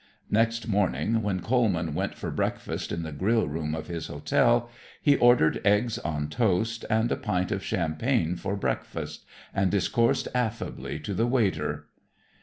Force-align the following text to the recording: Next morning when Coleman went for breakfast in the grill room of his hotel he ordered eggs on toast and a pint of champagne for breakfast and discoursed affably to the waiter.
Next 0.31 0.67
morning 0.67 1.21
when 1.21 1.41
Coleman 1.41 1.93
went 1.93 2.15
for 2.15 2.31
breakfast 2.31 2.91
in 2.91 3.03
the 3.03 3.11
grill 3.11 3.47
room 3.47 3.75
of 3.75 3.85
his 3.85 4.07
hotel 4.07 4.67
he 4.99 5.15
ordered 5.15 5.61
eggs 5.63 5.99
on 5.99 6.27
toast 6.27 6.85
and 6.89 7.11
a 7.11 7.15
pint 7.15 7.51
of 7.51 7.61
champagne 7.63 8.35
for 8.35 8.55
breakfast 8.55 9.25
and 9.53 9.69
discoursed 9.69 10.27
affably 10.33 10.97
to 11.01 11.13
the 11.13 11.27
waiter. 11.27 11.85